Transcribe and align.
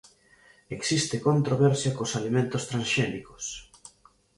Existe 0.77 1.23
controversia 1.27 1.95
cos 1.97 2.11
alimentos 2.19 2.63
transxénicos 2.69 3.43